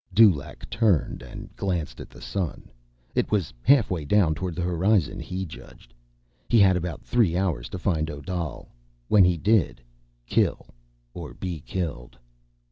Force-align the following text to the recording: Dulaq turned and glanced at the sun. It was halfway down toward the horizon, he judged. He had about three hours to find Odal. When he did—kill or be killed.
Dulaq 0.15 0.67
turned 0.67 1.21
and 1.21 1.55
glanced 1.55 2.01
at 2.01 2.09
the 2.09 2.21
sun. 2.23 2.71
It 3.13 3.29
was 3.29 3.53
halfway 3.61 4.03
down 4.03 4.33
toward 4.33 4.55
the 4.55 4.61
horizon, 4.63 5.19
he 5.19 5.45
judged. 5.45 5.93
He 6.49 6.57
had 6.57 6.75
about 6.75 7.03
three 7.03 7.37
hours 7.37 7.69
to 7.69 7.77
find 7.77 8.09
Odal. 8.09 8.69
When 9.09 9.23
he 9.23 9.37
did—kill 9.37 10.73
or 11.13 11.35
be 11.35 11.59
killed. 11.59 12.17